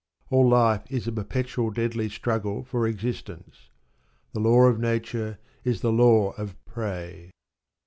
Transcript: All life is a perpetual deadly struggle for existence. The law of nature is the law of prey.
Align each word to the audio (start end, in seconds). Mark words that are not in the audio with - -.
All 0.31 0.49
life 0.49 0.81
is 0.91 1.07
a 1.07 1.11
perpetual 1.11 1.69
deadly 1.69 2.09
struggle 2.09 2.63
for 2.63 2.87
existence. 2.87 3.69
The 4.33 4.39
law 4.39 4.63
of 4.63 4.79
nature 4.79 5.37
is 5.63 5.81
the 5.81 5.91
law 5.93 6.31
of 6.39 6.57
prey. 6.65 7.29